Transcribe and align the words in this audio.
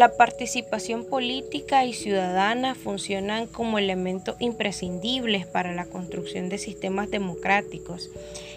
La 0.00 0.16
participación 0.16 1.04
política 1.04 1.84
y 1.84 1.92
ciudadana 1.92 2.74
funcionan 2.74 3.46
como 3.46 3.78
elementos 3.78 4.34
imprescindibles 4.38 5.46
para 5.46 5.74
la 5.74 5.84
construcción 5.84 6.48
de 6.48 6.56
sistemas 6.56 7.10
democráticos. 7.10 8.08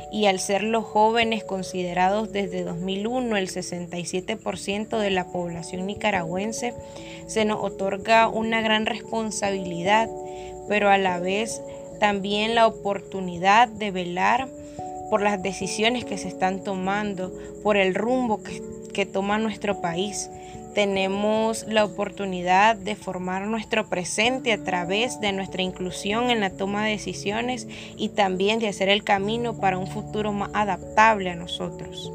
Y 0.09 0.27
al 0.27 0.39
ser 0.39 0.64
los 0.64 0.86
jóvenes 0.86 1.43
considerados 1.43 2.32
desde 2.32 2.64
2001 2.64 3.36
el 3.36 3.50
67% 3.50 4.98
de 4.98 5.09
la 5.09 5.25
población 5.34 5.86
nicaragüense, 5.86 6.73
se 7.27 7.44
nos 7.44 7.62
otorga 7.62 8.30
una 8.30 8.62
gran 8.62 8.86
responsabilidad, 8.86 10.07
pero 10.70 10.89
a 10.89 10.98
la 10.98 11.20
vez 11.20 11.62
también 12.00 12.55
la 12.55 12.68
oportunidad 12.68 13.68
de 13.68 13.91
velar 13.91 14.48
por 15.10 15.21
las 15.21 15.44
decisiones 15.44 16.05
que 16.05 16.18
se 16.18 16.30
están 16.30 16.63
tomando, 16.63 17.34
por 17.63 17.75
el 17.75 17.95
rumbo 17.95 18.41
que, 18.41 18.62
que 18.94 19.05
toma 19.05 19.39
nuestro 19.39 19.81
país 19.81 20.30
tenemos 20.73 21.66
la 21.68 21.86
oportunidad 21.86 22.76
de 22.76 22.95
formar 22.95 23.48
nuestro 23.48 23.88
presente 23.88 24.52
a 24.52 24.64
través 24.64 25.20
de 25.20 25.31
nuestra 25.31 25.62
inclusión 25.62 26.30
en 26.30 26.40
la 26.40 26.50
toma 26.50 26.86
de 26.86 26.91
decisiones 26.91 27.68
y 27.98 28.09
también 28.09 28.59
de 28.59 28.68
hacer 28.68 28.90
el 28.90 29.04
camino 29.04 29.59
para 29.59 29.78
un 29.78 29.88
futuro 29.88 30.34
más 30.34 30.50
adaptable 30.54 31.30
a 31.30 31.36
nosotros. 31.36 32.12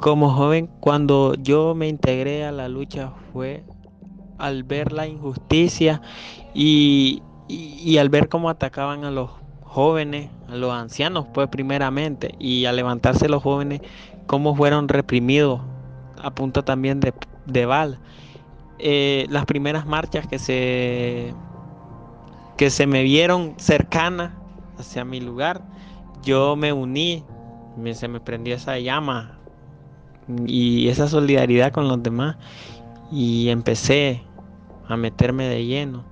Como 0.00 0.30
joven, 0.30 0.70
cuando 0.80 1.34
yo 1.34 1.74
me 1.74 1.86
integré 1.86 2.44
a 2.46 2.52
la 2.52 2.68
lucha 2.68 3.12
fue 3.32 3.64
al 4.38 4.64
ver 4.64 4.92
la 4.92 5.06
injusticia 5.06 6.00
y 6.54 7.22
y, 7.50 7.98
al 7.98 8.08
ver 8.08 8.28
cómo 8.28 8.48
atacaban 8.48 9.04
a 9.04 9.10
los 9.10 9.30
jóvenes, 9.64 10.30
a 10.48 10.56
los 10.56 10.72
ancianos, 10.72 11.26
pues 11.32 11.48
primeramente, 11.48 12.34
y 12.38 12.64
al 12.64 12.76
levantarse 12.76 13.28
los 13.28 13.42
jóvenes, 13.42 13.80
cómo 14.26 14.54
fueron 14.54 14.88
reprimidos 14.88 15.60
a 16.22 16.30
punto 16.30 16.62
también 16.62 17.00
de, 17.00 17.12
de 17.46 17.66
bala. 17.66 17.98
Eh, 18.78 19.26
las 19.30 19.44
primeras 19.44 19.86
marchas 19.86 20.26
que 20.26 20.38
se, 20.38 21.34
que 22.56 22.70
se 22.70 22.86
me 22.86 23.02
vieron 23.02 23.54
cercanas 23.58 24.32
hacia 24.78 25.04
mi 25.04 25.20
lugar, 25.20 25.62
yo 26.22 26.56
me 26.56 26.72
uní, 26.72 27.24
se 27.92 28.08
me 28.08 28.20
prendió 28.20 28.54
esa 28.54 28.78
llama 28.78 29.38
y 30.46 30.88
esa 30.88 31.08
solidaridad 31.08 31.72
con 31.72 31.88
los 31.88 32.02
demás 32.02 32.36
y 33.10 33.48
empecé 33.48 34.22
a 34.86 34.96
meterme 34.96 35.44
de 35.44 35.64
lleno 35.64 36.09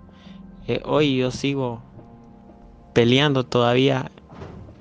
hoy 0.85 1.17
yo 1.17 1.31
sigo 1.31 1.81
peleando 2.93 3.45
todavía 3.45 4.11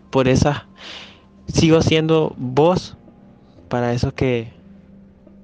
por 0.10 0.28
esa 0.28 0.68
sigo 1.48 1.82
siendo 1.82 2.34
voz 2.38 2.98
para 3.70 3.94
esos 3.94 4.14
que 4.14 4.52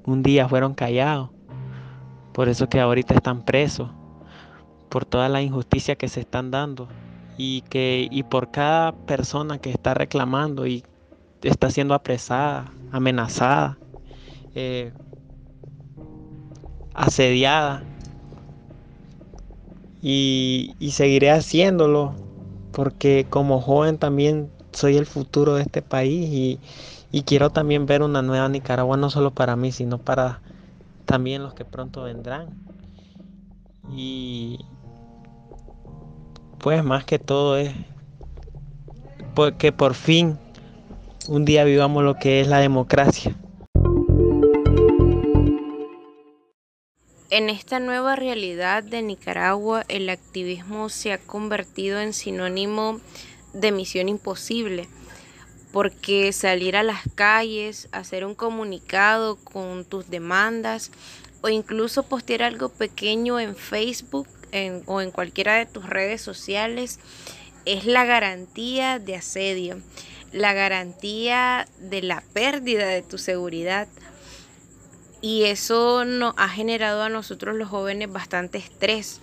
un 0.05 0.21
día 0.21 0.47
fueron 0.49 0.73
callados, 0.73 1.29
por 2.33 2.49
eso 2.49 2.67
que 2.67 2.79
ahorita 2.79 3.13
están 3.13 3.43
presos, 3.43 3.89
por 4.89 5.05
toda 5.05 5.29
la 5.29 5.41
injusticia 5.41 5.95
que 5.95 6.07
se 6.07 6.21
están 6.21 6.51
dando 6.51 6.87
y 7.37 7.61
que 7.61 8.07
y 8.11 8.23
por 8.23 8.51
cada 8.51 8.91
persona 8.91 9.59
que 9.59 9.71
está 9.71 9.93
reclamando 9.93 10.67
y 10.67 10.83
está 11.41 11.69
siendo 11.69 11.93
apresada, 11.93 12.71
amenazada, 12.91 13.77
eh, 14.55 14.91
asediada 16.93 17.83
y, 20.05 20.75
seguiré 20.91 21.31
haciéndolo 21.31 22.13
porque 22.73 23.25
como 23.29 23.61
joven 23.61 23.97
también 23.97 24.51
soy 24.73 24.97
el 24.97 25.05
futuro 25.05 25.55
de 25.55 25.61
este 25.61 25.81
país 25.81 26.59
y, 27.11 27.21
quiero 27.23 27.51
también 27.51 27.85
ver 27.85 28.01
una 28.01 28.21
nueva 28.21 28.49
Nicaragua 28.49 28.97
no 28.97 29.09
solo 29.09 29.31
para 29.31 29.55
mí 29.55 29.71
sino 29.71 29.99
para 29.99 30.41
también 31.05 31.41
los 31.41 31.53
que 31.53 31.63
pronto 31.63 32.03
vendrán. 32.03 32.47
Y 33.95 34.59
pues 36.59 36.83
más 36.83 37.05
que 37.05 37.19
todo 37.19 37.55
es 37.57 37.73
que 39.57 39.71
por 39.71 39.93
fin 39.93 40.37
un 41.29 41.45
día 41.45 41.63
vivamos 41.63 42.03
lo 42.03 42.15
que 42.15 42.41
es 42.41 42.47
la 42.47 42.57
democracia 42.57 43.35
En 47.35 47.49
esta 47.49 47.79
nueva 47.79 48.15
realidad 48.15 48.83
de 48.83 49.01
Nicaragua, 49.01 49.85
el 49.87 50.07
activismo 50.09 50.89
se 50.89 51.13
ha 51.13 51.17
convertido 51.17 51.99
en 51.99 52.13
sinónimo 52.13 53.01
de 53.53 53.71
misión 53.71 54.07
imposible, 54.07 54.87
porque 55.71 56.31
salir 56.31 56.75
a 56.75 56.83
las 56.83 57.01
calles, 57.15 57.89
hacer 57.91 58.23
un 58.23 58.35
comunicado 58.35 59.37
con 59.37 59.83
tus 59.83 60.11
demandas 60.11 60.91
o 61.41 61.49
incluso 61.49 62.03
postear 62.03 62.43
algo 62.43 62.69
pequeño 62.69 63.39
en 63.39 63.55
Facebook 63.55 64.27
o 64.85 65.01
en 65.01 65.09
cualquiera 65.09 65.55
de 65.55 65.65
tus 65.65 65.89
redes 65.89 66.21
sociales 66.21 66.99
es 67.65 67.87
la 67.87 68.05
garantía 68.05 68.99
de 68.99 69.15
asedio, 69.15 69.81
la 70.31 70.53
garantía 70.53 71.67
de 71.79 72.03
la 72.03 72.21
pérdida 72.33 72.89
de 72.89 73.01
tu 73.01 73.17
seguridad 73.17 73.87
y 75.23 75.45
eso 75.45 76.03
nos 76.03 76.33
ha 76.35 76.49
generado 76.49 77.01
a 77.01 77.07
nosotros 77.07 77.55
los 77.55 77.69
jóvenes 77.69 78.11
bastante 78.11 78.57
estrés, 78.57 79.21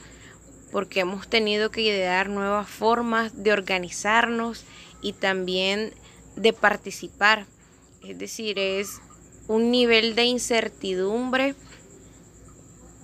porque 0.72 1.00
hemos 1.00 1.28
tenido 1.28 1.70
que 1.70 1.82
idear 1.82 2.30
nuevas 2.30 2.70
formas 2.70 3.42
de 3.44 3.52
organizarnos 3.52 4.64
y 5.02 5.12
también 5.12 5.92
de 6.36 6.54
participar. 6.54 7.44
Es 8.02 8.18
decir, 8.18 8.58
es 8.58 9.02
un 9.46 9.70
nivel 9.70 10.14
de 10.14 10.24
incertidumbre 10.24 11.54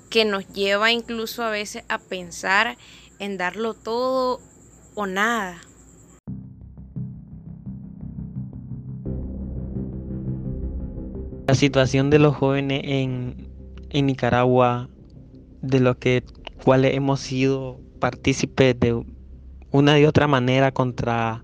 que 0.09 0.25
nos 0.25 0.49
lleva 0.49 0.91
incluso 0.91 1.43
a 1.43 1.51
veces 1.51 1.85
a 1.91 1.99
pensar 1.99 2.79
en 3.19 3.37
darlo 3.37 3.75
todo 3.75 4.41
o 4.95 5.07
nada. 5.07 5.61
Situación 11.57 12.11
de 12.11 12.19
los 12.19 12.37
jóvenes 12.37 12.83
en, 12.85 13.49
Nicaragua, 13.93 14.89
de 15.63 15.81
los 15.81 15.97
cuales 16.63 16.95
hemos 16.95 17.21
sido 17.21 17.81
partícipes 17.99 18.79
de 18.79 19.03
una 19.71 19.99
y 19.99 20.05
otra 20.05 20.27
manera 20.27 20.71
contra, 20.71 21.43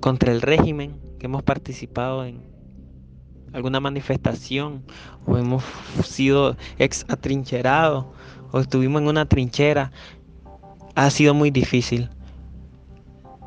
contra 0.00 0.32
el 0.32 0.40
régimen, 0.40 0.98
que 1.18 1.26
hemos 1.26 1.42
participado 1.42 2.24
en 2.24 2.40
alguna 3.52 3.80
manifestación 3.80 4.82
o 5.26 5.36
hemos 5.36 5.62
sido 6.02 6.56
ex 6.78 7.04
atrincherados 7.08 8.06
o 8.50 8.60
estuvimos 8.60 9.02
en 9.02 9.08
una 9.08 9.26
trinchera, 9.26 9.92
ha 10.94 11.10
sido 11.10 11.34
muy 11.34 11.50
difícil. 11.50 12.08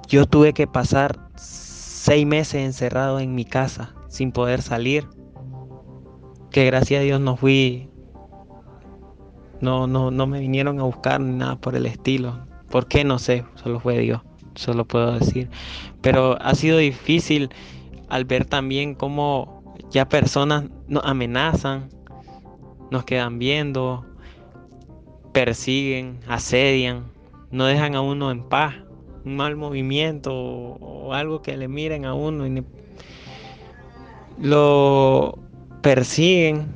Yo 0.08 0.28
tuve 0.28 0.54
que 0.54 0.68
pasar 0.68 1.20
seis 1.36 2.26
meses 2.26 2.64
encerrado 2.64 3.20
en 3.20 3.34
mi 3.34 3.44
casa 3.44 3.97
sin 4.08 4.32
poder 4.32 4.62
salir. 4.62 5.08
Que 6.52 6.66
gracias 6.66 7.02
a 7.02 7.04
Dios 7.04 7.20
no 7.20 7.36
fui, 7.36 7.90
no, 9.62 9.88
no, 9.88 10.12
no 10.12 10.28
me 10.28 10.40
vinieron 10.40 10.80
a 10.80 10.84
buscar 10.84 11.20
ni 11.20 11.36
nada 11.36 11.56
por 11.56 11.76
el 11.76 11.86
estilo. 11.86 12.40
¿Por 12.70 12.88
qué? 12.88 13.04
No 13.04 13.20
sé, 13.20 13.46
solo 13.56 13.80
fue 13.80 14.00
Dios, 14.00 14.22
solo 14.56 14.86
puedo 14.86 15.18
decir. 15.18 15.50
Pero 16.02 16.42
ha 16.42 16.54
sido 16.56 16.78
difícil 16.78 17.50
al 18.10 18.26
ver 18.26 18.46
también 18.46 18.96
cómo 18.96 19.76
ya 19.90 20.08
personas 20.10 20.66
nos 20.88 21.04
amenazan, 21.06 21.90
nos 22.92 23.04
quedan 23.04 23.40
viendo, 23.40 24.06
persiguen, 25.34 26.20
asedian, 26.28 27.06
no 27.52 27.66
dejan 27.66 27.96
a 27.96 28.02
uno 28.02 28.32
en 28.32 28.44
paz. 28.44 28.76
Un 29.26 29.36
mal 29.36 29.58
movimiento 29.58 30.34
o, 30.34 31.14
algo 31.14 31.42
que 31.42 31.58
le 31.58 31.68
miren 31.68 32.06
a 32.06 32.14
uno 32.14 32.48
y 32.48 32.50
lo 34.40 35.40
persiguen, 35.82 36.68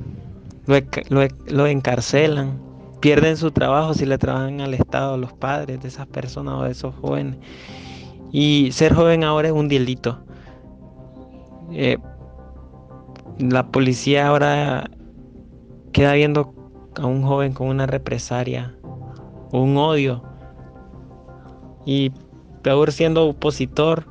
lo, 0.66 1.66
encarcelan, 1.66 2.60
pierden 3.00 3.36
su 3.36 3.50
trabajo 3.50 3.94
si 3.94 4.06
le 4.06 4.18
trabajan 4.18 4.60
al 4.60 4.74
Estado, 4.74 5.16
los 5.16 5.32
padres 5.32 5.82
de 5.82 5.88
esas 5.88 6.06
personas 6.06 6.54
o 6.54 6.62
de 6.64 6.72
esos 6.72 6.94
jóvenes. 6.96 7.36
Y 8.30 8.70
ser 8.72 8.94
joven 8.94 9.24
ahora 9.24 9.48
es 9.48 9.54
un 9.54 9.68
delito. 9.68 10.24
Eh, 11.70 11.98
la 13.38 13.66
policía 13.66 14.28
ahora 14.28 14.90
queda 15.92 16.14
viendo 16.14 16.54
a 16.96 17.06
un 17.06 17.22
joven 17.22 17.52
con 17.52 17.68
una 17.68 17.86
represaria, 17.86 18.74
un 19.52 19.76
odio. 19.76 20.22
Y 21.84 22.12
peor 22.62 22.92
siendo 22.92 23.26
opositor, 23.26 24.06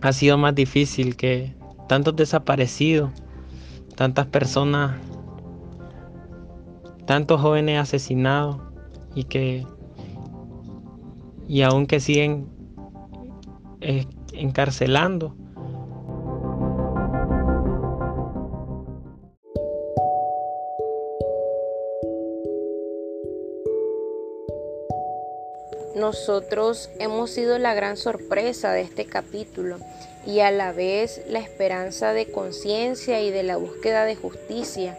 ha 0.00 0.12
sido 0.12 0.38
más 0.38 0.54
difícil 0.54 1.16
que 1.16 1.54
tantos 1.92 2.16
desaparecidos, 2.16 3.10
tantas 3.96 4.24
personas, 4.24 4.96
tantos 7.04 7.38
jóvenes 7.38 7.78
asesinados 7.78 8.56
y 9.14 9.24
que 9.24 9.66
y 11.46 11.60
aún 11.60 11.86
que 11.86 12.00
siguen 12.00 12.48
eh, 13.82 14.06
encarcelando. 14.32 15.36
Nosotros 26.02 26.90
hemos 26.98 27.30
sido 27.30 27.58
la 27.58 27.74
gran 27.74 27.96
sorpresa 27.96 28.72
de 28.72 28.80
este 28.80 29.06
capítulo 29.06 29.78
y 30.26 30.40
a 30.40 30.50
la 30.50 30.72
vez 30.72 31.22
la 31.28 31.38
esperanza 31.38 32.12
de 32.12 32.26
conciencia 32.26 33.20
y 33.20 33.30
de 33.30 33.44
la 33.44 33.56
búsqueda 33.56 34.04
de 34.04 34.16
justicia 34.16 34.98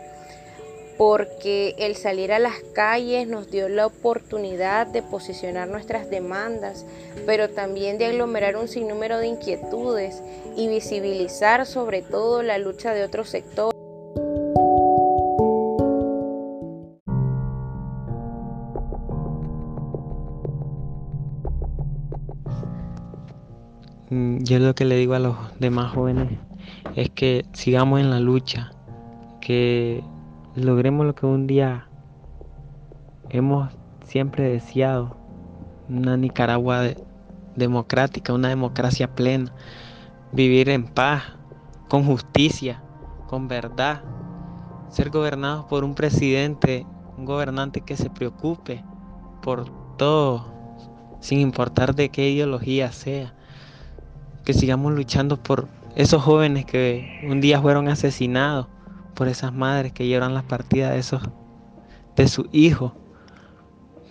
porque 0.98 1.76
el 1.78 1.98
salir 1.98 2.32
a 2.32 2.40
las 2.40 2.62
calles 2.74 3.28
nos 3.28 3.52
dio 3.52 3.68
la 3.68 3.86
oportunidad 3.86 4.88
de 4.88 5.02
posicionar 5.02 5.68
nuestras 5.68 6.10
demandas, 6.10 6.86
pero 7.26 7.50
también 7.50 7.98
de 7.98 8.06
aglomerar 8.06 8.56
un 8.56 8.70
sinnúmero 8.70 9.18
de 9.18 9.28
inquietudes 9.28 10.22
y 10.56 10.70
visibilizar 10.70 11.66
sobre 11.66 12.02
todo 12.02 12.44
la 12.44 12.58
lucha 12.60 12.94
de 12.94 13.04
otros 13.04 13.28
sectores. 13.28 13.73
Yo 24.44 24.60
lo 24.60 24.76
que 24.76 24.86
le 24.86 24.96
digo 24.96 25.14
a 25.14 25.20
los 25.20 25.36
demás 25.60 25.94
jóvenes 25.94 26.40
es 26.96 27.10
que 27.10 27.46
sigamos 27.54 28.00
en 28.00 28.10
la 28.10 28.20
lucha, 28.20 28.72
que 29.42 30.04
logremos 30.56 31.06
lo 31.06 31.16
que 31.16 31.26
un 31.26 31.48
día 31.48 31.88
hemos 33.30 33.72
siempre 34.06 34.50
deseado, 34.50 35.18
una 35.90 36.18
Nicaragua 36.18 36.84
democrática, 37.56 38.34
una 38.34 38.50
democracia 38.50 39.14
plena, 39.16 39.52
vivir 40.32 40.70
en 40.70 40.86
paz, 40.86 41.24
con 41.90 42.06
justicia, 42.06 42.82
con 43.28 43.48
verdad, 43.48 44.04
ser 44.90 45.10
gobernados 45.10 45.66
por 45.66 45.84
un 45.84 45.96
presidente, 45.96 46.86
un 47.18 47.26
gobernante 47.26 47.82
que 47.82 47.98
se 47.98 48.10
preocupe 48.10 48.84
por 49.42 49.70
todo, 49.98 50.46
sin 51.20 51.40
importar 51.40 51.96
de 51.96 52.10
qué 52.10 52.30
ideología 52.30 52.92
sea, 52.92 53.34
que 54.44 54.54
sigamos 54.54 54.94
luchando 54.94 55.42
por 55.42 55.68
esos 55.96 56.22
jóvenes 56.22 56.66
que 56.66 57.22
un 57.30 57.40
día 57.40 57.62
fueron 57.62 57.88
asesinados 57.88 58.68
por 59.14 59.28
esas 59.28 59.54
madres 59.54 59.94
que 59.94 60.10
lloran 60.10 60.34
las 60.34 60.44
partidas 60.44 60.92
de 60.92 61.00
esos 61.00 61.22
de 62.16 62.28
sus 62.28 62.48
hijos, 62.52 62.92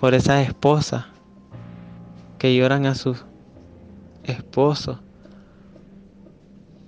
por 0.00 0.14
esas 0.14 0.46
esposas 0.46 1.04
que 2.38 2.56
lloran 2.56 2.86
a 2.86 2.94
sus 2.94 3.24
esposos, 4.24 4.98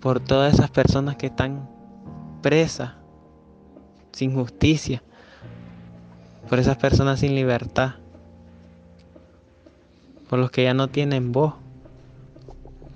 por 0.00 0.20
todas 0.20 0.54
esas 0.54 0.70
personas 0.70 1.16
que 1.16 1.26
están 1.26 1.68
presas 2.42 2.92
sin 4.12 4.34
justicia, 4.34 5.02
por 6.48 6.58
esas 6.58 6.76
personas 6.76 7.20
sin 7.20 7.34
libertad, 7.34 7.94
por 10.28 10.38
los 10.38 10.50
que 10.50 10.64
ya 10.64 10.74
no 10.74 10.88
tienen 10.88 11.30
voz 11.30 11.54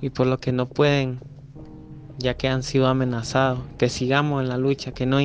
y 0.01 0.11
por 0.11 0.27
los 0.27 0.39
que 0.39 0.53
no 0.53 0.67
pueden 0.69 1.21
ya 2.19 2.35
que 2.35 2.49
han 2.49 2.63
sido 2.63 2.89
amenazados, 2.89 3.61
que 3.79 3.89
sigamos 3.89 4.43
en 4.43 4.49
la 4.49 4.59
lucha, 4.59 4.93
que 4.93 5.07
no 5.07 5.19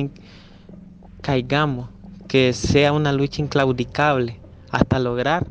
caigamos, 1.20 1.90
que 2.28 2.52
sea 2.52 2.92
una 2.92 3.12
lucha 3.12 3.42
inclaudicable 3.42 4.40
hasta 4.70 4.98
lograr 4.98 5.46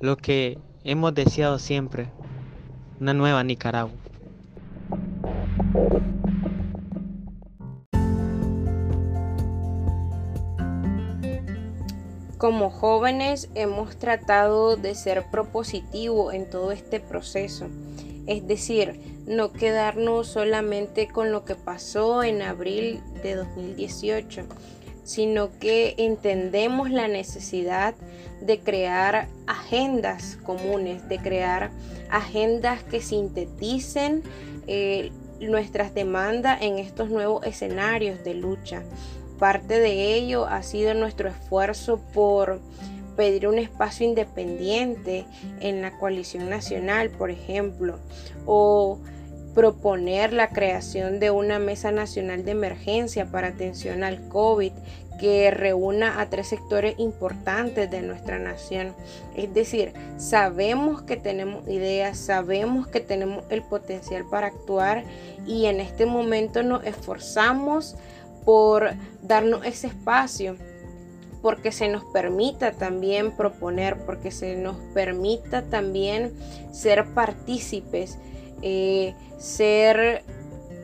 lo 0.00 0.16
que 0.16 0.58
hemos 0.84 1.14
deseado 1.14 1.58
siempre, 1.58 2.08
una 3.00 3.14
nueva 3.14 3.42
Nicaragua. 3.44 3.94
Como 12.46 12.70
jóvenes 12.70 13.48
hemos 13.56 13.96
tratado 13.96 14.76
de 14.76 14.94
ser 14.94 15.24
propositivo 15.32 16.30
en 16.30 16.48
todo 16.48 16.70
este 16.70 17.00
proceso, 17.00 17.66
es 18.28 18.46
decir, 18.46 19.00
no 19.26 19.52
quedarnos 19.52 20.28
solamente 20.28 21.08
con 21.08 21.32
lo 21.32 21.44
que 21.44 21.56
pasó 21.56 22.22
en 22.22 22.42
abril 22.42 23.00
de 23.24 23.34
2018, 23.34 24.44
sino 25.02 25.58
que 25.58 25.96
entendemos 25.98 26.88
la 26.88 27.08
necesidad 27.08 27.96
de 28.40 28.60
crear 28.60 29.26
agendas 29.48 30.38
comunes, 30.44 31.08
de 31.08 31.18
crear 31.18 31.72
agendas 32.12 32.84
que 32.84 33.00
sinteticen 33.00 34.22
eh, 34.68 35.10
nuestras 35.40 35.94
demandas 35.94 36.62
en 36.62 36.78
estos 36.78 37.10
nuevos 37.10 37.44
escenarios 37.44 38.22
de 38.22 38.34
lucha. 38.34 38.84
Parte 39.38 39.80
de 39.80 40.14
ello 40.14 40.46
ha 40.46 40.62
sido 40.62 40.94
nuestro 40.94 41.28
esfuerzo 41.28 42.00
por 42.14 42.60
pedir 43.16 43.48
un 43.48 43.58
espacio 43.58 44.06
independiente 44.06 45.26
en 45.60 45.82
la 45.82 45.98
coalición 45.98 46.48
nacional, 46.48 47.10
por 47.10 47.30
ejemplo, 47.30 47.98
o 48.44 48.98
proponer 49.54 50.34
la 50.34 50.50
creación 50.50 51.18
de 51.18 51.30
una 51.30 51.58
mesa 51.58 51.90
nacional 51.90 52.44
de 52.44 52.50
emergencia 52.50 53.26
para 53.26 53.48
atención 53.48 54.04
al 54.04 54.28
COVID 54.28 54.72
que 55.18 55.50
reúna 55.50 56.20
a 56.20 56.28
tres 56.28 56.48
sectores 56.48 56.94
importantes 56.98 57.90
de 57.90 58.02
nuestra 58.02 58.38
nación. 58.38 58.94
Es 59.34 59.52
decir, 59.54 59.94
sabemos 60.18 61.02
que 61.02 61.16
tenemos 61.16 61.66
ideas, 61.68 62.18
sabemos 62.18 62.86
que 62.86 63.00
tenemos 63.00 63.44
el 63.48 63.62
potencial 63.62 64.26
para 64.30 64.48
actuar 64.48 65.04
y 65.46 65.66
en 65.66 65.80
este 65.80 66.04
momento 66.04 66.62
nos 66.62 66.84
esforzamos 66.84 67.96
por 68.46 68.92
darnos 69.20 69.66
ese 69.66 69.88
espacio 69.88 70.56
porque 71.42 71.70
se 71.70 71.88
nos 71.88 72.02
permita 72.04 72.72
también 72.72 73.36
proponer, 73.36 73.98
porque 74.06 74.30
se 74.30 74.56
nos 74.56 74.76
permita 74.94 75.62
también 75.62 76.32
ser 76.72 77.04
partícipes 77.12 78.18
eh, 78.62 79.14
ser 79.38 80.22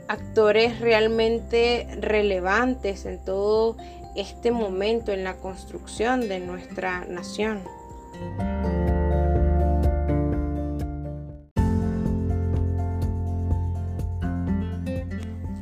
actores 0.09 0.81
realmente 0.81 1.89
relevantes 2.01 3.07
en 3.07 3.19
todo 3.25 3.77
este 4.15 4.51
momento 4.51 5.13
en 5.13 5.25
la 5.25 5.37
construcción 5.37 6.29
de 6.29 6.39
nuestra 6.39 7.07
nación. 7.07 7.63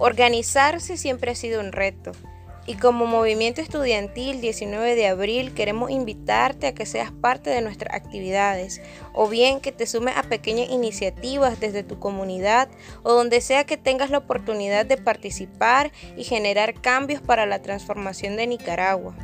Organizarse 0.00 0.96
siempre 0.96 1.32
ha 1.32 1.34
sido 1.34 1.60
un 1.60 1.72
reto. 1.72 2.12
Y 2.66 2.76
como 2.76 3.04
movimiento 3.04 3.60
estudiantil 3.60 4.40
19 4.40 4.94
de 4.94 5.06
abril 5.06 5.52
queremos 5.52 5.90
invitarte 5.90 6.68
a 6.68 6.74
que 6.74 6.86
seas 6.86 7.12
parte 7.12 7.50
de 7.50 7.60
nuestras 7.60 7.94
actividades 7.94 8.80
o 9.12 9.28
bien 9.28 9.60
que 9.60 9.72
te 9.72 9.86
sumes 9.86 10.16
a 10.16 10.22
pequeñas 10.22 10.70
iniciativas 10.70 11.60
desde 11.60 11.82
tu 11.82 11.98
comunidad 11.98 12.70
o 13.02 13.12
donde 13.12 13.42
sea 13.42 13.64
que 13.64 13.76
tengas 13.76 14.08
la 14.08 14.18
oportunidad 14.18 14.86
de 14.86 14.96
participar 14.96 15.92
y 16.16 16.24
generar 16.24 16.80
cambios 16.80 17.20
para 17.20 17.44
la 17.44 17.60
transformación 17.60 18.36
de 18.36 18.46
Nicaragua. 18.46 19.14